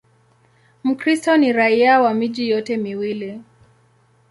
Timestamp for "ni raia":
1.37-1.99